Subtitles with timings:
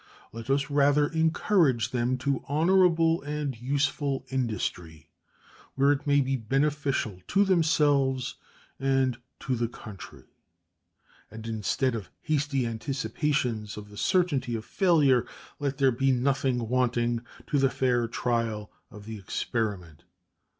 [0.31, 5.09] Let us rather encourage them to honorable and useful industry,
[5.75, 8.33] where it may be beneficial to themselves
[8.79, 10.23] and to the country;
[11.29, 15.23] and, instead of hasty anticipations of the certainty of failure,
[15.59, 20.03] let there be nothing wanting to the fair trial of the experiment.